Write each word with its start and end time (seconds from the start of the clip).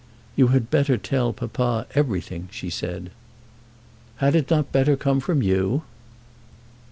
"You 0.35 0.47
had 0.47 0.71
better 0.71 0.97
tell 0.97 1.31
papa 1.31 1.85
everything," 1.93 2.49
she 2.51 2.71
said. 2.71 3.11
"Had 4.15 4.35
it 4.35 4.49
not 4.49 4.71
better 4.71 4.97
come 4.97 5.19
from 5.19 5.43
you?" 5.43 5.83